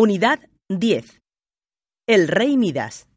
[0.00, 0.38] Unidad
[0.68, 1.20] 10.
[2.06, 3.08] El rey Midas.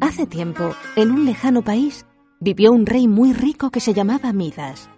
[0.00, 2.04] Hace tiempo, en un lejano país,
[2.40, 4.90] vivió un rey muy rico que se llamaba Midas.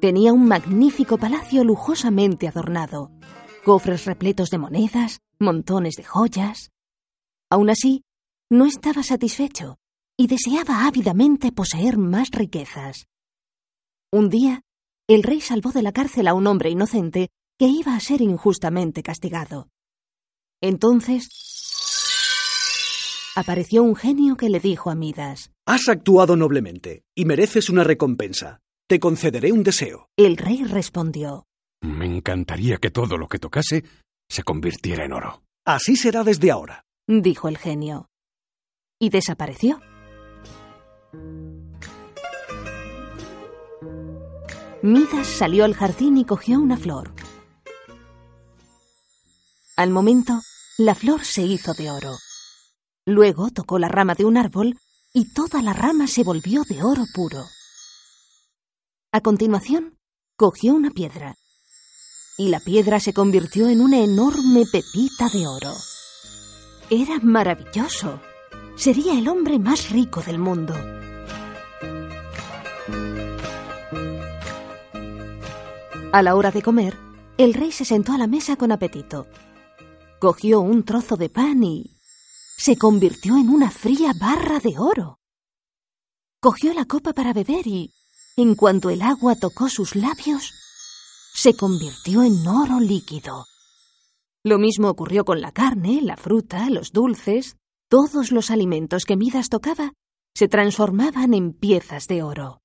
[0.00, 3.10] Tenía un magnífico palacio lujosamente adornado,
[3.64, 6.70] cofres repletos de monedas, montones de joyas.
[7.50, 8.04] Aún así,
[8.48, 9.76] no estaba satisfecho
[10.16, 13.06] y deseaba ávidamente poseer más riquezas.
[14.12, 14.62] Un día,
[15.08, 19.02] el rey salvó de la cárcel a un hombre inocente que iba a ser injustamente
[19.02, 19.68] castigado.
[20.60, 21.28] Entonces,
[23.34, 28.60] apareció un genio que le dijo a Midas, Has actuado noblemente y mereces una recompensa.
[28.88, 30.08] Te concederé un deseo.
[30.16, 31.44] El rey respondió,
[31.82, 33.84] Me encantaría que todo lo que tocase
[34.30, 35.42] se convirtiera en oro.
[35.66, 36.86] Así será desde ahora.
[37.06, 38.08] dijo el genio.
[38.98, 39.78] Y desapareció.
[44.80, 47.12] Midas salió al jardín y cogió una flor.
[49.76, 50.40] Al momento,
[50.78, 52.16] la flor se hizo de oro.
[53.04, 54.78] Luego tocó la rama de un árbol
[55.12, 57.44] y toda la rama se volvió de oro puro.
[59.10, 59.96] A continuación,
[60.36, 61.34] cogió una piedra
[62.36, 65.72] y la piedra se convirtió en una enorme pepita de oro.
[66.90, 68.20] Era maravilloso.
[68.76, 70.74] Sería el hombre más rico del mundo.
[76.12, 76.98] A la hora de comer,
[77.38, 79.26] el rey se sentó a la mesa con apetito.
[80.20, 81.98] Cogió un trozo de pan y
[82.58, 85.18] se convirtió en una fría barra de oro.
[86.40, 87.94] Cogió la copa para beber y,
[88.38, 90.54] en cuanto el agua tocó sus labios,
[91.34, 93.46] se convirtió en oro líquido.
[94.44, 97.56] Lo mismo ocurrió con la carne, la fruta, los dulces.
[97.90, 99.92] Todos los alimentos que Midas tocaba
[100.34, 102.60] se transformaban en piezas de oro.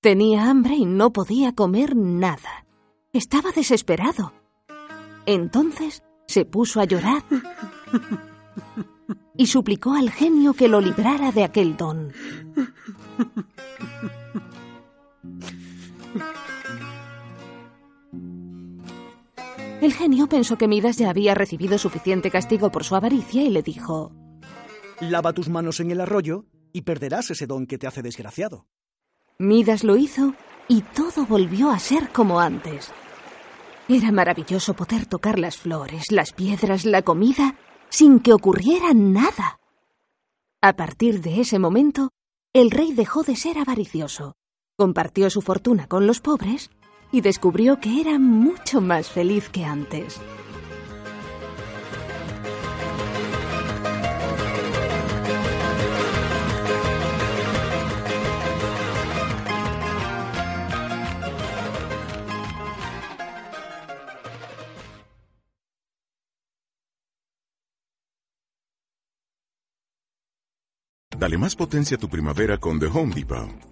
[0.00, 2.66] Tenía hambre y no podía comer nada.
[3.12, 4.32] Estaba desesperado.
[5.26, 7.22] Entonces se puso a llorar
[9.36, 12.12] y suplicó al genio que lo librara de aquel don.
[19.82, 23.62] El genio pensó que Midas ya había recibido suficiente castigo por su avaricia y le
[23.62, 24.12] dijo,
[25.00, 28.68] Lava tus manos en el arroyo y perderás ese don que te hace desgraciado.
[29.38, 30.34] Midas lo hizo
[30.68, 32.92] y todo volvió a ser como antes.
[33.88, 37.56] Era maravilloso poder tocar las flores, las piedras, la comida,
[37.88, 39.58] sin que ocurriera nada.
[40.60, 42.10] A partir de ese momento,
[42.52, 44.36] el rey dejó de ser avaricioso,
[44.82, 46.68] compartió su fortuna con los pobres
[47.12, 50.20] y descubrió que era mucho más feliz que antes.
[71.16, 73.71] Dale más potencia a tu primavera con The Home Depot.